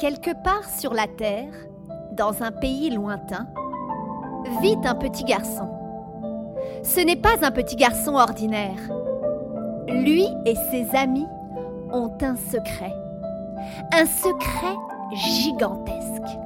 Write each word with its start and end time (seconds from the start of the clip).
Quelque 0.00 0.30
part 0.30 0.66
sur 0.66 0.94
la 0.94 1.06
terre, 1.06 1.52
dans 2.12 2.42
un 2.42 2.52
pays 2.52 2.88
lointain, 2.88 3.46
vit 4.62 4.78
un 4.82 4.94
petit 4.94 5.24
garçon. 5.24 5.68
Ce 6.82 7.00
n'est 7.00 7.20
pas 7.20 7.34
un 7.42 7.50
petit 7.50 7.76
garçon 7.76 8.14
ordinaire. 8.14 8.78
Lui 9.88 10.26
et 10.46 10.54
ses 10.70 10.88
amis 10.96 11.26
ont 11.92 12.16
un 12.22 12.34
secret. 12.36 12.94
Un 13.92 14.06
secret 14.06 14.74
gigantesque. 15.12 16.38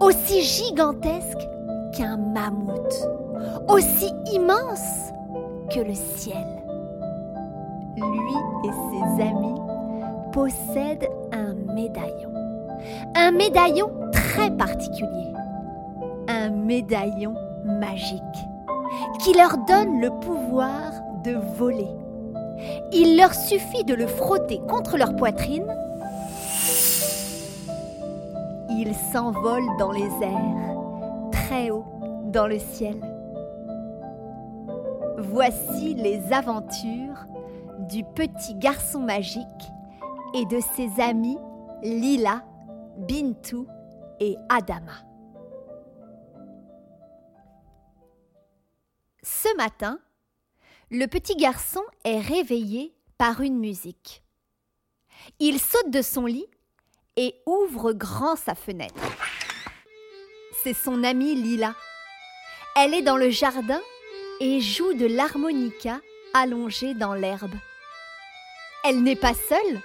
Aussi 0.00 0.40
gigantesque 0.40 1.46
qu'un 1.92 2.16
mammouth. 2.16 3.10
Aussi 3.68 4.10
immense 4.32 5.12
que 5.70 5.80
le 5.80 5.94
ciel. 5.94 6.46
Lui 7.94 8.36
et 8.64 8.72
ses 8.72 9.22
amis 9.22 9.60
possèdent 10.32 11.10
un 11.30 11.52
médaillon 11.74 12.31
un 13.14 13.30
médaillon 13.30 13.90
très 14.12 14.50
particulier, 14.50 15.32
un 16.28 16.50
médaillon 16.50 17.34
magique 17.64 18.20
qui 19.20 19.32
leur 19.34 19.58
donne 19.58 20.00
le 20.00 20.10
pouvoir 20.20 20.92
de 21.24 21.32
voler. 21.56 21.88
Il 22.92 23.16
leur 23.16 23.34
suffit 23.34 23.84
de 23.84 23.94
le 23.94 24.06
frotter 24.06 24.60
contre 24.68 24.96
leur 24.96 25.16
poitrine. 25.16 25.66
Ils 28.70 28.94
s'envolent 28.94 29.76
dans 29.78 29.92
les 29.92 30.10
airs, 30.22 31.30
très 31.30 31.70
haut 31.70 31.84
dans 32.24 32.46
le 32.46 32.58
ciel. 32.58 32.96
Voici 35.18 35.94
les 35.94 36.32
aventures 36.32 37.26
du 37.88 38.04
petit 38.04 38.54
garçon 38.54 39.00
magique 39.00 39.72
et 40.34 40.44
de 40.46 40.60
ses 40.74 41.00
amis 41.00 41.38
Lila 41.82 42.42
Bintou 42.98 43.66
et 44.20 44.36
Adama. 44.48 45.02
Ce 49.22 49.54
matin, 49.56 49.98
le 50.90 51.06
petit 51.06 51.36
garçon 51.36 51.82
est 52.04 52.20
réveillé 52.20 52.94
par 53.16 53.40
une 53.40 53.58
musique. 53.58 54.22
Il 55.38 55.58
saute 55.58 55.90
de 55.90 56.02
son 56.02 56.26
lit 56.26 56.46
et 57.16 57.34
ouvre 57.46 57.92
grand 57.92 58.36
sa 58.36 58.54
fenêtre. 58.54 59.02
C'est 60.62 60.74
son 60.74 61.02
amie 61.02 61.34
Lila. 61.34 61.74
Elle 62.76 62.94
est 62.94 63.02
dans 63.02 63.16
le 63.16 63.30
jardin 63.30 63.80
et 64.40 64.60
joue 64.60 64.92
de 64.94 65.06
l'harmonica 65.06 66.00
allongée 66.34 66.94
dans 66.94 67.14
l'herbe. 67.14 67.54
Elle 68.84 69.02
n'est 69.02 69.16
pas 69.16 69.34
seule. 69.34 69.80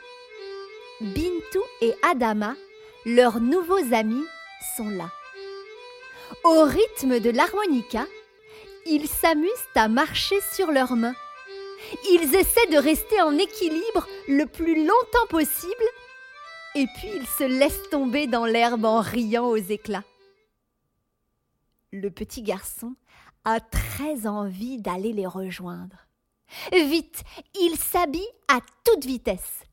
Bintou 0.99 1.61
et 1.81 1.93
Adama 2.01 2.55
leurs 3.07 3.39
nouveaux 3.39 3.93
amis 3.93 4.25
sont 4.75 4.89
là. 4.89 5.09
Au 6.43 6.63
rythme 6.63 7.21
de 7.21 7.29
l'harmonica, 7.29 8.05
ils 8.85 9.07
s'amusent 9.07 9.49
à 9.75 9.87
marcher 9.87 10.35
sur 10.53 10.71
leurs 10.71 10.97
mains. 10.97 11.15
Ils 12.11 12.35
essaient 12.35 12.67
de 12.67 12.77
rester 12.77 13.21
en 13.21 13.37
équilibre 13.37 14.05
le 14.27 14.45
plus 14.45 14.85
longtemps 14.85 15.27
possible 15.29 15.71
et 16.75 16.85
puis 16.97 17.09
ils 17.15 17.27
se 17.27 17.45
laissent 17.45 17.89
tomber 17.89 18.27
dans 18.27 18.45
l'herbe 18.45 18.83
en 18.83 18.99
riant 18.99 19.45
aux 19.45 19.55
éclats. 19.55 20.03
Le 21.93 22.11
petit 22.11 22.41
garçon 22.41 22.93
a 23.45 23.61
très 23.61 24.27
envie 24.27 24.81
d'aller 24.81 25.13
les 25.13 25.27
rejoindre. 25.27 26.07
Vite, 26.73 27.23
il 27.55 27.77
s'habille 27.77 28.27
à 28.49 28.59
toute 28.83 29.05
vitesse. 29.05 29.63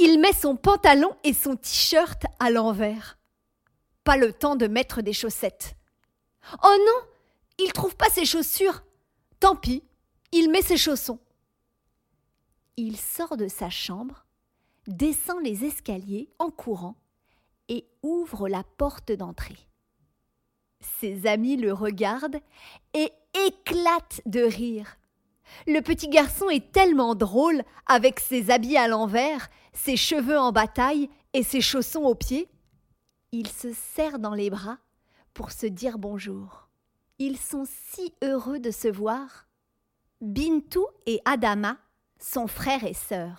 Il 0.00 0.20
met 0.20 0.32
son 0.32 0.56
pantalon 0.56 1.16
et 1.24 1.32
son 1.32 1.56
t-shirt 1.56 2.22
à 2.38 2.50
l'envers. 2.50 3.18
Pas 4.04 4.16
le 4.16 4.32
temps 4.32 4.56
de 4.56 4.66
mettre 4.66 5.02
des 5.02 5.12
chaussettes. 5.12 5.74
Oh 6.62 6.76
non, 6.78 7.08
il 7.58 7.72
trouve 7.72 7.96
pas 7.96 8.08
ses 8.08 8.24
chaussures. 8.24 8.84
Tant 9.40 9.56
pis, 9.56 9.82
il 10.32 10.50
met 10.50 10.62
ses 10.62 10.76
chaussons. 10.76 11.18
Il 12.76 12.96
sort 12.96 13.36
de 13.36 13.48
sa 13.48 13.70
chambre, 13.70 14.24
descend 14.86 15.42
les 15.42 15.64
escaliers 15.64 16.30
en 16.38 16.50
courant 16.50 16.96
et 17.68 17.86
ouvre 18.02 18.48
la 18.48 18.62
porte 18.62 19.12
d'entrée. 19.12 19.58
Ses 20.80 21.26
amis 21.26 21.56
le 21.56 21.72
regardent 21.72 22.40
et 22.94 23.12
éclatent 23.46 24.22
de 24.26 24.42
rire. 24.42 24.97
Le 25.66 25.80
petit 25.80 26.08
garçon 26.08 26.48
est 26.50 26.72
tellement 26.72 27.14
drôle 27.14 27.62
avec 27.86 28.20
ses 28.20 28.50
habits 28.50 28.76
à 28.76 28.88
l'envers, 28.88 29.48
ses 29.72 29.96
cheveux 29.96 30.38
en 30.38 30.52
bataille 30.52 31.08
et 31.32 31.42
ses 31.42 31.60
chaussons 31.60 32.04
aux 32.04 32.14
pieds. 32.14 32.48
Il 33.32 33.48
se 33.48 33.72
serre 33.72 34.18
dans 34.18 34.34
les 34.34 34.50
bras 34.50 34.78
pour 35.34 35.52
se 35.52 35.66
dire 35.66 35.98
bonjour. 35.98 36.68
Ils 37.18 37.36
sont 37.36 37.64
si 37.66 38.14
heureux 38.22 38.58
de 38.58 38.70
se 38.70 38.88
voir. 38.88 39.46
Bintou 40.20 40.86
et 41.06 41.20
Adama 41.24 41.76
sont 42.18 42.46
frères 42.46 42.84
et 42.84 42.94
sœurs. 42.94 43.36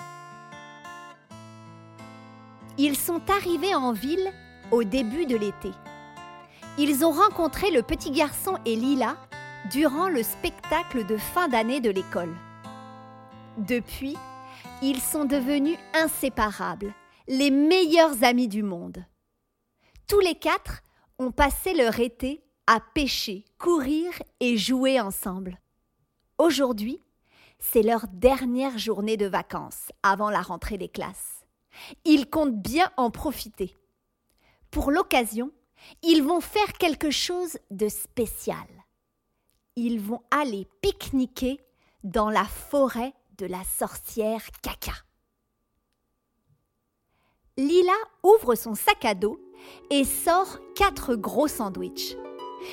Ils 2.78 2.96
sont 2.96 3.22
arrivés 3.30 3.76
en 3.76 3.92
ville 3.92 4.32
au 4.72 4.84
début 4.84 5.26
de 5.26 5.36
l'été. 5.36 5.72
Ils 6.78 7.04
ont 7.04 7.12
rencontré 7.12 7.72
le 7.72 7.84
petit 7.84 8.12
garçon 8.12 8.58
et 8.66 8.76
Lila 8.76 9.18
durant 9.72 10.10
le 10.10 10.24
spectacle 10.24 11.06
de 11.06 11.18
fin 11.18 11.48
d'année 11.48 11.82
de 11.82 11.90
l'école. 11.90 12.34
Depuis, 13.58 14.16
ils 14.82 15.02
sont 15.02 15.26
devenus 15.26 15.78
inséparables, 15.94 16.94
les 17.28 17.52
meilleurs 17.52 18.24
amis 18.24 18.48
du 18.48 18.64
monde. 18.64 19.06
Tous 20.08 20.20
les 20.22 20.36
quatre 20.36 20.82
ont 21.20 21.32
passé 21.32 21.74
leur 21.74 22.00
été 22.00 22.42
à 22.68 22.80
pêcher, 22.80 23.46
courir 23.58 24.12
et 24.40 24.58
jouer 24.58 25.00
ensemble. 25.00 25.60
Aujourd'hui, 26.38 27.02
c'est 27.60 27.84
leur 27.84 28.08
dernière 28.08 28.78
journée 28.78 29.18
de 29.18 29.26
vacances 29.26 29.92
avant 30.02 30.30
la 30.30 30.42
rentrée 30.42 30.78
des 30.78 30.88
classes. 30.88 31.46
Ils 32.06 32.30
comptent 32.30 32.62
bien 32.62 32.90
en 32.96 33.12
profiter. 33.12 33.76
Pour 34.72 34.92
l'occasion, 34.92 35.52
ils 36.02 36.24
vont 36.24 36.42
faire 36.42 36.74
quelque 36.74 37.12
chose 37.12 37.58
de 37.72 37.90
spécial 37.90 38.68
ils 39.80 40.00
vont 40.00 40.22
aller 40.32 40.68
pique-niquer 40.82 41.60
dans 42.04 42.30
la 42.30 42.44
forêt 42.44 43.14
de 43.38 43.46
la 43.46 43.62
sorcière 43.78 44.42
Caca. 44.62 44.94
Lila 47.58 47.94
ouvre 48.24 48.56
son 48.56 48.76
sac 48.76 49.06
à 49.06 49.16
dos 49.16 49.40
et 49.90 50.04
sort 50.04 50.60
quatre 50.76 51.16
gros 51.16 51.48
sandwichs. 51.48 52.16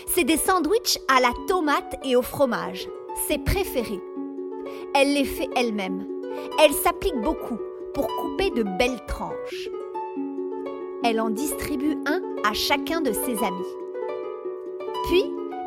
C'est 0.09 0.25
des 0.25 0.37
sandwichs 0.37 0.99
à 1.09 1.21
la 1.21 1.33
tomate 1.47 1.97
et 2.05 2.16
au 2.16 2.22
fromage, 2.22 2.89
ses 3.28 3.39
préférés. 3.39 4.03
Elle 4.95 5.15
les 5.15 5.25
fait 5.25 5.49
elle-même. 5.56 6.06
Elle 6.61 6.75
s'applique 6.75 7.21
beaucoup 7.22 7.59
pour 7.95 8.09
couper 8.09 8.50
de 8.50 8.62
belles 8.62 9.05
tranches. 9.06 9.69
Elle 11.05 11.21
en 11.21 11.31
distribue 11.31 11.97
un 12.06 12.21
à 12.45 12.53
chacun 12.53 13.01
de 13.01 13.13
ses 13.13 13.39
amis. 13.45 13.85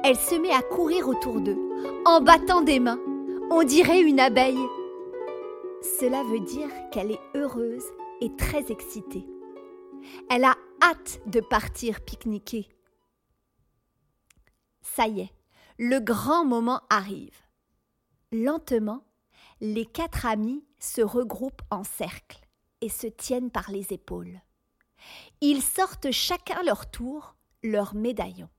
Elle 0.04 0.16
se 0.16 0.36
met 0.36 0.52
à 0.52 0.62
courir 0.62 1.08
autour 1.08 1.42
d'eux, 1.42 1.58
en 2.06 2.22
battant 2.22 2.62
des 2.62 2.80
mains. 2.80 3.00
On 3.52 3.64
dirait 3.64 4.02
une 4.02 4.20
abeille. 4.20 4.66
Cela 6.00 6.24
veut 6.24 6.40
dire 6.40 6.70
qu'elle 6.92 7.12
est 7.12 7.22
heureuse 7.36 7.84
et 8.22 8.34
très 8.36 8.72
excitée. 8.72 9.26
Elle 10.30 10.46
a 10.46 10.56
hâte 10.82 11.20
de 11.26 11.42
partir 11.42 12.02
pique-niquer. 12.02 12.70
Ça 14.82 15.08
y 15.08 15.22
est, 15.22 15.34
le 15.78 16.00
grand 16.00 16.46
moment 16.46 16.82
arrive. 16.90 17.38
Lentement, 18.32 19.04
les 19.60 19.86
quatre 19.86 20.26
amis 20.26 20.64
se 20.80 21.02
regroupent 21.02 21.62
en 21.72 21.84
cercle 21.84 22.40
et 22.82 22.90
se 22.90 23.08
tiennent 23.08 23.52
par 23.52 23.70
les 23.70 23.92
épaules. 23.92 24.40
Ils 25.42 25.62
sortent 25.62 26.12
chacun 26.12 26.62
leur 26.64 26.90
tour 26.90 27.36
leur 27.64 27.94
médaillon. 27.96 28.50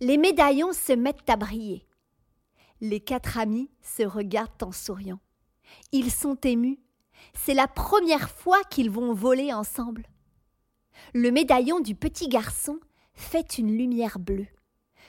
Les 0.00 0.18
médaillons 0.18 0.72
se 0.72 0.92
mettent 0.92 1.28
à 1.28 1.36
briller. 1.36 1.86
Les 2.80 3.00
quatre 3.00 3.38
amis 3.38 3.70
se 3.82 4.02
regardent 4.02 4.62
en 4.62 4.72
souriant. 4.72 5.20
Ils 5.92 6.10
sont 6.10 6.36
émus. 6.42 6.78
C'est 7.32 7.54
la 7.54 7.68
première 7.68 8.30
fois 8.30 8.62
qu'ils 8.64 8.90
vont 8.90 9.14
voler 9.14 9.52
ensemble. 9.52 10.06
Le 11.12 11.30
médaillon 11.30 11.80
du 11.80 11.94
petit 11.94 12.28
garçon 12.28 12.78
fait 13.14 13.58
une 13.58 13.76
lumière 13.76 14.18
bleue. 14.18 14.48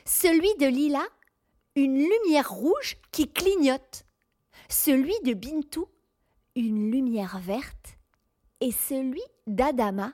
Celui 0.06 0.54
de 0.60 0.68
Lila, 0.68 1.04
une 1.76 1.98
lumière 1.98 2.50
rouge 2.52 2.98
qui 3.12 3.32
clignote. 3.32 4.06
Celui 4.70 5.14
de 5.24 5.34
Bintou, 5.34 5.88
une 6.56 6.92
lumière 6.92 7.40
verte. 7.40 7.98
Et 8.62 8.72
celui 8.72 9.22
d'Adama, 9.48 10.14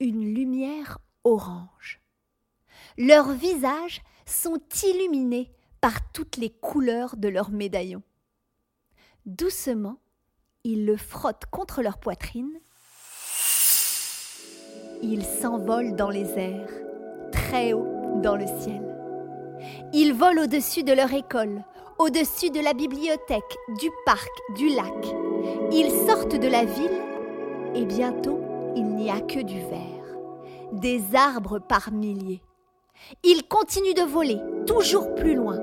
une 0.00 0.34
lumière 0.34 0.98
orange. 1.24 1.99
Leurs 2.98 3.32
visages 3.32 4.02
sont 4.26 4.60
illuminés 4.82 5.50
par 5.80 6.12
toutes 6.12 6.36
les 6.36 6.50
couleurs 6.50 7.16
de 7.16 7.28
leurs 7.28 7.50
médaillons. 7.50 8.02
Doucement, 9.26 9.98
ils 10.64 10.86
le 10.86 10.96
frottent 10.96 11.46
contre 11.50 11.82
leur 11.82 11.98
poitrine. 11.98 12.52
Ils 15.02 15.24
s'envolent 15.24 15.96
dans 15.96 16.10
les 16.10 16.38
airs, 16.38 16.70
très 17.32 17.72
haut 17.72 18.20
dans 18.22 18.36
le 18.36 18.46
ciel. 18.46 18.82
Ils 19.92 20.12
volent 20.12 20.44
au-dessus 20.44 20.82
de 20.82 20.92
leur 20.92 21.12
école, 21.12 21.64
au-dessus 21.98 22.50
de 22.50 22.60
la 22.60 22.74
bibliothèque, 22.74 23.56
du 23.78 23.88
parc, 24.04 24.30
du 24.56 24.68
lac. 24.68 25.06
Ils 25.72 25.90
sortent 26.06 26.36
de 26.36 26.48
la 26.48 26.64
ville 26.64 27.00
et 27.74 27.84
bientôt 27.84 28.40
il 28.76 28.84
n'y 28.84 29.10
a 29.10 29.20
que 29.20 29.40
du 29.40 29.58
vert, 29.58 30.16
des 30.72 31.14
arbres 31.14 31.58
par 31.58 31.92
milliers. 31.92 32.42
Ils 33.22 33.46
continuent 33.48 33.94
de 33.94 34.02
voler 34.02 34.40
toujours 34.66 35.14
plus 35.14 35.34
loin, 35.34 35.58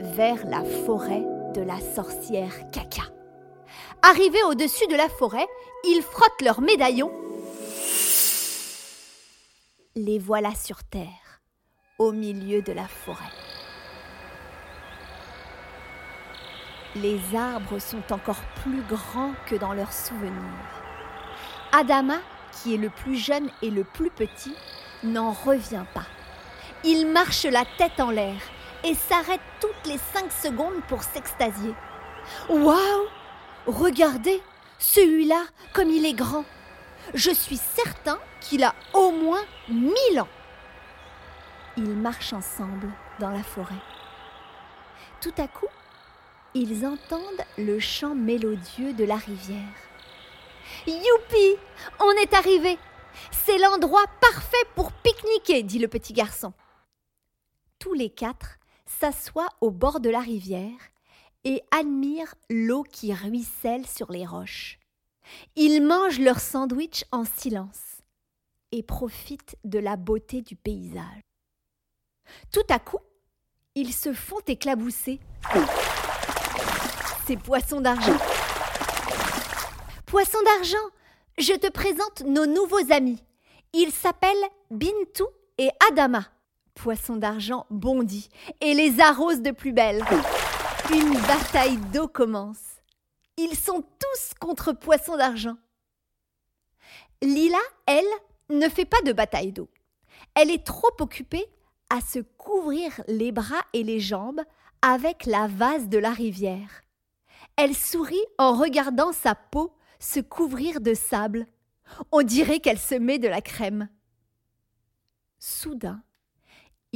vers 0.00 0.46
la 0.46 0.64
forêt 0.64 1.24
de 1.54 1.62
la 1.62 1.80
sorcière 1.80 2.70
Caca. 2.70 3.04
Arrivés 4.02 4.42
au-dessus 4.44 4.86
de 4.86 4.96
la 4.96 5.08
forêt, 5.08 5.46
ils 5.84 6.02
frottent 6.02 6.42
leurs 6.42 6.60
médaillons. 6.60 7.12
Les 9.94 10.18
voilà 10.18 10.54
sur 10.54 10.84
terre, 10.84 11.40
au 11.98 12.12
milieu 12.12 12.62
de 12.62 12.72
la 12.72 12.86
forêt. 12.86 13.24
Les 16.96 17.18
arbres 17.36 17.78
sont 17.78 18.12
encore 18.12 18.40
plus 18.62 18.82
grands 18.82 19.32
que 19.46 19.56
dans 19.56 19.74
leurs 19.74 19.92
souvenirs. 19.92 20.32
Adama, 21.72 22.18
qui 22.52 22.74
est 22.74 22.78
le 22.78 22.90
plus 22.90 23.16
jeune 23.16 23.50
et 23.60 23.70
le 23.70 23.84
plus 23.84 24.10
petit, 24.10 24.54
n'en 25.02 25.32
revient 25.32 25.84
pas. 25.92 26.06
Il 26.88 27.08
marche 27.08 27.42
la 27.46 27.64
tête 27.78 27.98
en 27.98 28.12
l'air 28.12 28.40
et 28.84 28.94
s'arrête 28.94 29.40
toutes 29.60 29.86
les 29.86 29.98
cinq 29.98 30.30
secondes 30.30 30.80
pour 30.86 31.02
s'extasier. 31.02 31.74
Waouh 32.48 33.08
Regardez, 33.66 34.40
celui-là, 34.78 35.42
comme 35.72 35.90
il 35.90 36.06
est 36.06 36.12
grand. 36.12 36.44
Je 37.12 37.32
suis 37.32 37.56
certain 37.56 38.20
qu'il 38.40 38.62
a 38.62 38.72
au 38.94 39.10
moins 39.10 39.42
mille 39.68 40.20
ans. 40.20 40.28
Ils 41.76 41.96
marchent 41.96 42.32
ensemble 42.32 42.88
dans 43.18 43.30
la 43.30 43.42
forêt. 43.42 43.74
Tout 45.20 45.34
à 45.38 45.48
coup, 45.48 45.66
ils 46.54 46.86
entendent 46.86 47.44
le 47.58 47.80
chant 47.80 48.14
mélodieux 48.14 48.92
de 48.92 49.04
la 49.04 49.16
rivière. 49.16 49.74
Youpi 50.86 51.56
On 51.98 52.12
est 52.12 52.32
arrivé 52.32 52.78
C'est 53.32 53.58
l'endroit 53.58 54.04
parfait 54.20 54.56
pour 54.76 54.92
pique-niquer, 54.92 55.64
dit 55.64 55.80
le 55.80 55.88
petit 55.88 56.12
garçon. 56.12 56.52
Tous 57.86 57.94
les 57.94 58.10
quatre 58.10 58.58
s'assoient 58.84 59.50
au 59.60 59.70
bord 59.70 60.00
de 60.00 60.10
la 60.10 60.18
rivière 60.18 60.90
et 61.44 61.62
admirent 61.70 62.34
l'eau 62.50 62.82
qui 62.82 63.14
ruisselle 63.14 63.86
sur 63.86 64.10
les 64.10 64.26
roches. 64.26 64.80
Ils 65.54 65.80
mangent 65.80 66.18
leur 66.18 66.40
sandwich 66.40 67.04
en 67.12 67.24
silence 67.24 68.02
et 68.72 68.82
profitent 68.82 69.56
de 69.62 69.78
la 69.78 69.94
beauté 69.94 70.42
du 70.42 70.56
paysage. 70.56 71.20
Tout 72.50 72.66
à 72.70 72.80
coup, 72.80 72.98
ils 73.76 73.94
se 73.94 74.12
font 74.12 74.40
éclabousser. 74.48 75.20
Ces 77.24 77.36
poissons 77.36 77.80
d'argent. 77.80 78.18
Poissons 80.06 80.42
d'argent, 80.44 80.90
je 81.38 81.52
te 81.52 81.70
présente 81.70 82.22
nos 82.22 82.46
nouveaux 82.46 82.90
amis. 82.90 83.22
Ils 83.72 83.92
s'appellent 83.92 84.50
Bintou 84.72 85.28
et 85.58 85.70
Adama. 85.88 86.24
Poisson 86.76 87.16
d'argent 87.16 87.66
bondit 87.70 88.28
et 88.60 88.74
les 88.74 89.00
arrose 89.00 89.40
de 89.40 89.50
plus 89.50 89.72
belle. 89.72 90.04
Une 90.92 91.14
bataille 91.22 91.78
d'eau 91.92 92.06
commence. 92.06 92.80
Ils 93.36 93.56
sont 93.56 93.82
tous 93.82 94.34
contre 94.38 94.72
Poisson 94.72 95.16
d'argent. 95.16 95.56
Lila, 97.22 97.58
elle, 97.86 98.04
ne 98.50 98.68
fait 98.68 98.84
pas 98.84 99.00
de 99.02 99.12
bataille 99.12 99.52
d'eau. 99.52 99.68
Elle 100.34 100.50
est 100.50 100.64
trop 100.64 100.92
occupée 101.00 101.46
à 101.90 102.00
se 102.00 102.18
couvrir 102.18 103.02
les 103.08 103.32
bras 103.32 103.64
et 103.72 103.82
les 103.82 103.98
jambes 103.98 104.42
avec 104.82 105.26
la 105.26 105.48
vase 105.48 105.88
de 105.88 105.98
la 105.98 106.10
rivière. 106.10 106.82
Elle 107.56 107.74
sourit 107.74 108.24
en 108.38 108.54
regardant 108.54 109.12
sa 109.12 109.34
peau 109.34 109.74
se 109.98 110.20
couvrir 110.20 110.80
de 110.80 110.94
sable. 110.94 111.46
On 112.12 112.22
dirait 112.22 112.60
qu'elle 112.60 112.78
se 112.78 112.94
met 112.94 113.18
de 113.18 113.28
la 113.28 113.40
crème. 113.40 113.88
Soudain, 115.38 116.02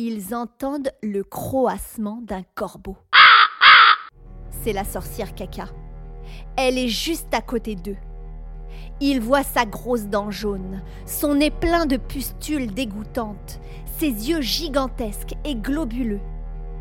ils 0.07 0.35
entendent 0.35 0.91
le 1.03 1.23
croassement 1.23 2.21
d'un 2.23 2.43
corbeau. 2.55 2.97
C'est 4.63 4.73
la 4.73 4.85
sorcière 4.85 5.35
Caca. 5.35 5.69
Elle 6.57 6.79
est 6.79 6.89
juste 6.89 7.33
à 7.35 7.41
côté 7.41 7.75
d'eux. 7.75 7.97
Ils 9.01 9.21
voient 9.21 9.43
sa 9.43 9.65
grosse 9.65 10.05
dent 10.05 10.31
jaune, 10.31 10.83
son 11.07 11.37
nez 11.37 11.51
plein 11.51 11.87
de 11.87 11.97
pustules 11.97 12.73
dégoûtantes, 12.73 13.61
ses 13.99 14.07
yeux 14.29 14.43
gigantesques 14.43 15.35
et 15.45 15.55
globuleux, 15.55 16.21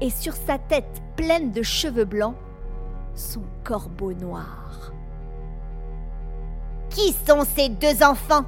et 0.02 0.10
sur 0.10 0.34
sa 0.34 0.58
tête 0.58 1.02
pleine 1.16 1.52
de 1.52 1.64
cheveux 1.64 2.06
blancs, 2.06 2.36
son 3.16 3.44
corbeau 3.64 4.14
noir. 4.14 4.92
Qui 6.90 7.14
sont 7.26 7.46
ces 7.56 7.70
deux 7.70 8.04
enfants? 8.04 8.46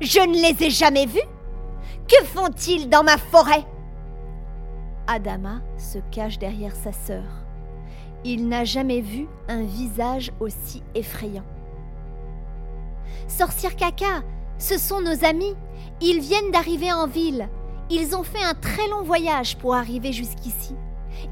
Je 0.00 0.20
ne 0.20 0.34
les 0.34 0.66
ai 0.66 0.70
jamais 0.70 1.06
vus. 1.06 1.20
Que 2.08 2.24
font-ils 2.24 2.88
dans 2.88 3.02
ma 3.02 3.18
forêt? 3.18 3.64
Adama 5.06 5.60
se 5.76 5.98
cache 6.10 6.38
derrière 6.38 6.74
sa 6.74 6.92
sœur. 6.92 7.24
Il 8.24 8.48
n'a 8.48 8.64
jamais 8.64 9.00
vu 9.00 9.28
un 9.48 9.62
visage 9.62 10.32
aussi 10.40 10.82
effrayant. 10.94 11.44
Sorcière 13.28 13.76
Caca, 13.76 14.22
ce 14.58 14.78
sont 14.78 15.00
nos 15.00 15.24
amis. 15.24 15.54
Ils 16.00 16.20
viennent 16.20 16.50
d'arriver 16.50 16.92
en 16.92 17.06
ville. 17.06 17.48
Ils 17.90 18.16
ont 18.16 18.22
fait 18.22 18.42
un 18.42 18.54
très 18.54 18.88
long 18.88 19.02
voyage 19.02 19.56
pour 19.58 19.74
arriver 19.74 20.12
jusqu'ici. 20.12 20.74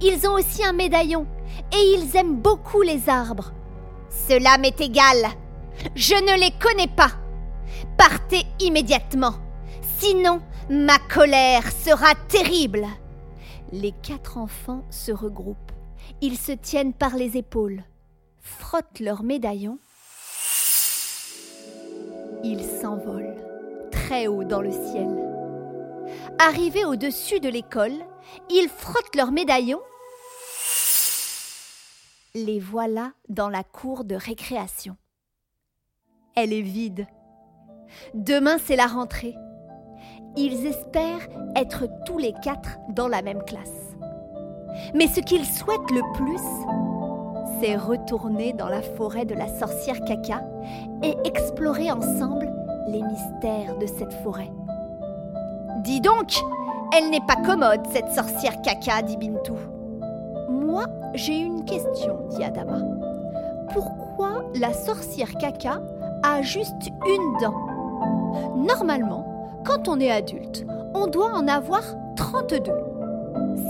Ils 0.00 0.28
ont 0.28 0.34
aussi 0.34 0.64
un 0.64 0.72
médaillon 0.72 1.26
et 1.72 1.96
ils 1.96 2.16
aiment 2.16 2.40
beaucoup 2.40 2.82
les 2.82 3.08
arbres. 3.08 3.52
Cela 4.10 4.58
m'est 4.58 4.80
égal. 4.80 5.28
Je 5.94 6.14
ne 6.14 6.38
les 6.38 6.52
connais 6.60 6.88
pas. 6.94 7.12
Partez 7.96 8.44
immédiatement. 8.60 9.34
Sinon, 9.98 10.40
ma 10.68 10.98
colère 10.98 11.70
sera 11.72 12.14
terrible. 12.28 12.86
Les 13.70 13.92
quatre 14.02 14.38
enfants 14.38 14.84
se 14.90 15.12
regroupent. 15.12 15.72
Ils 16.20 16.38
se 16.38 16.52
tiennent 16.52 16.94
par 16.94 17.16
les 17.16 17.36
épaules, 17.36 17.84
frottent 18.40 19.00
leurs 19.00 19.22
médaillons. 19.22 19.78
Ils 22.44 22.64
s'envolent 22.64 23.36
très 23.90 24.26
haut 24.26 24.44
dans 24.44 24.62
le 24.62 24.72
ciel. 24.72 25.08
Arrivés 26.38 26.84
au-dessus 26.84 27.40
de 27.40 27.48
l'école, 27.48 27.94
ils 28.50 28.68
frottent 28.68 29.14
leurs 29.14 29.32
médaillons. 29.32 29.82
Les 32.34 32.58
voilà 32.58 33.12
dans 33.28 33.48
la 33.48 33.62
cour 33.62 34.04
de 34.04 34.14
récréation. 34.14 34.96
Elle 36.34 36.52
est 36.52 36.62
vide. 36.62 37.06
Demain, 38.14 38.56
c'est 38.58 38.76
la 38.76 38.86
rentrée. 38.86 39.34
Ils 40.36 40.66
espèrent 40.66 41.28
être 41.56 41.84
tous 42.04 42.18
les 42.18 42.32
quatre 42.32 42.78
dans 42.88 43.08
la 43.08 43.22
même 43.22 43.42
classe. 43.42 43.96
Mais 44.94 45.06
ce 45.06 45.20
qu'ils 45.20 45.44
souhaitent 45.44 45.90
le 45.90 46.02
plus, 46.14 46.40
c'est 47.60 47.76
retourner 47.76 48.52
dans 48.52 48.68
la 48.68 48.82
forêt 48.82 49.24
de 49.24 49.34
la 49.34 49.48
sorcière 49.48 50.00
caca 50.04 50.42
et 51.02 51.14
explorer 51.24 51.90
ensemble 51.90 52.50
les 52.88 53.02
mystères 53.02 53.76
de 53.78 53.86
cette 53.86 54.14
forêt. 54.22 54.50
Dis 55.84 56.00
donc, 56.00 56.32
elle 56.96 57.10
n'est 57.10 57.20
pas 57.26 57.36
commode, 57.36 57.86
cette 57.90 58.12
sorcière 58.12 58.60
caca, 58.62 59.02
dit 59.02 59.16
Bintou. 59.16 59.56
Moi, 60.48 60.84
j'ai 61.14 61.36
une 61.38 61.64
question, 61.64 62.18
dit 62.30 62.42
Adama. 62.42 62.78
Pourquoi 63.72 64.44
la 64.54 64.72
sorcière 64.72 65.34
caca 65.34 65.80
a 66.22 66.42
juste 66.42 66.88
une 67.06 67.40
dent? 67.40 67.54
Normalement, 68.56 69.31
quand 69.64 69.88
on 69.88 70.00
est 70.00 70.10
adulte, 70.10 70.64
on 70.94 71.06
doit 71.06 71.32
en 71.32 71.48
avoir 71.48 71.82
32. 72.16 72.72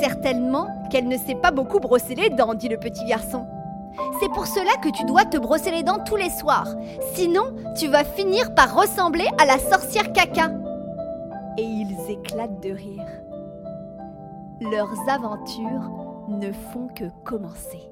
Certainement 0.00 0.68
qu'elle 0.90 1.08
ne 1.08 1.16
s'est 1.16 1.34
pas 1.34 1.50
beaucoup 1.50 1.80
brossé 1.80 2.14
les 2.14 2.30
dents, 2.30 2.54
dit 2.54 2.68
le 2.68 2.78
petit 2.78 3.04
garçon. 3.04 3.46
C'est 4.20 4.30
pour 4.30 4.46
cela 4.46 4.70
que 4.82 4.88
tu 4.88 5.04
dois 5.04 5.24
te 5.24 5.36
brosser 5.36 5.70
les 5.70 5.82
dents 5.82 5.98
tous 6.04 6.16
les 6.16 6.30
soirs. 6.30 6.68
Sinon, 7.14 7.44
tu 7.76 7.88
vas 7.88 8.04
finir 8.04 8.54
par 8.54 8.74
ressembler 8.74 9.26
à 9.38 9.44
la 9.44 9.58
sorcière 9.58 10.12
caca. 10.12 10.50
Et 11.58 11.62
ils 11.62 12.10
éclatent 12.10 12.62
de 12.62 12.70
rire. 12.70 13.06
Leurs 14.60 15.08
aventures 15.08 15.90
ne 16.28 16.52
font 16.52 16.88
que 16.94 17.04
commencer. 17.24 17.91